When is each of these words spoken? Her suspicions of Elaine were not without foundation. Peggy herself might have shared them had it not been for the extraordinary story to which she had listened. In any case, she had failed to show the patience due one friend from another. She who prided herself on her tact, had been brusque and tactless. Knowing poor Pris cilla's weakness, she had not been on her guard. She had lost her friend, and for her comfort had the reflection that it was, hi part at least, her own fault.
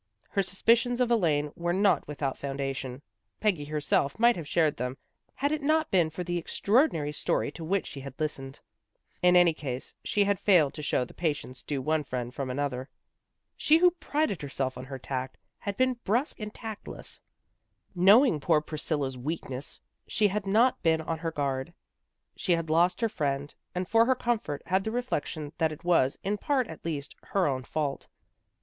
Her 0.29 0.41
suspicions 0.41 0.99
of 0.99 1.11
Elaine 1.11 1.51
were 1.55 1.73
not 1.73 2.07
without 2.07 2.35
foundation. 2.35 3.03
Peggy 3.39 3.65
herself 3.65 4.17
might 4.17 4.35
have 4.35 4.47
shared 4.47 4.75
them 4.75 4.97
had 5.35 5.51
it 5.51 5.61
not 5.61 5.91
been 5.91 6.09
for 6.09 6.23
the 6.23 6.39
extraordinary 6.39 7.11
story 7.11 7.51
to 7.51 7.63
which 7.63 7.85
she 7.85 7.99
had 7.99 8.19
listened. 8.19 8.59
In 9.21 9.35
any 9.35 9.53
case, 9.53 9.93
she 10.03 10.23
had 10.23 10.39
failed 10.39 10.73
to 10.73 10.81
show 10.81 11.05
the 11.05 11.13
patience 11.13 11.61
due 11.61 11.83
one 11.83 12.03
friend 12.03 12.33
from 12.33 12.49
another. 12.49 12.89
She 13.55 13.77
who 13.77 13.91
prided 13.99 14.41
herself 14.41 14.75
on 14.75 14.85
her 14.85 14.97
tact, 14.97 15.37
had 15.59 15.77
been 15.77 15.99
brusque 16.03 16.39
and 16.39 16.51
tactless. 16.51 17.21
Knowing 17.93 18.39
poor 18.39 18.59
Pris 18.59 18.83
cilla's 18.83 19.19
weakness, 19.19 19.79
she 20.07 20.29
had 20.29 20.47
not 20.47 20.81
been 20.81 21.01
on 21.01 21.19
her 21.19 21.29
guard. 21.31 21.75
She 22.35 22.53
had 22.53 22.71
lost 22.71 23.01
her 23.01 23.09
friend, 23.09 23.53
and 23.75 23.87
for 23.87 24.05
her 24.07 24.15
comfort 24.15 24.63
had 24.65 24.83
the 24.83 24.89
reflection 24.89 25.53
that 25.59 25.71
it 25.71 25.83
was, 25.83 26.17
hi 26.25 26.35
part 26.37 26.65
at 26.69 26.83
least, 26.83 27.15
her 27.21 27.45
own 27.45 27.63
fault. 27.63 28.07